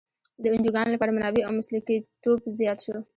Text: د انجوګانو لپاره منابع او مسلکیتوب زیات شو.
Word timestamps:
د 0.43 0.45
انجوګانو 0.53 0.93
لپاره 0.95 1.15
منابع 1.17 1.41
او 1.45 1.53
مسلکیتوب 1.59 2.39
زیات 2.59 2.79
شو. 2.85 2.95